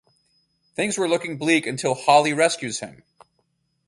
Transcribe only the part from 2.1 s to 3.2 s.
rescues him.